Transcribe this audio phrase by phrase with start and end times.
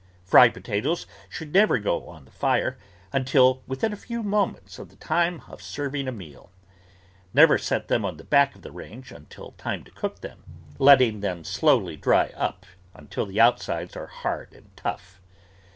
[0.23, 2.75] Fried potatoes should never go on the fire
[3.13, 6.51] until within a few moments of the time of serving a meal.
[7.35, 10.41] Never set them on the back of the range until time to cook them,
[10.79, 12.65] letting them slowly dry THE VEGETABLE GARDEN up
[12.99, 15.21] until the outsides are hard and tough.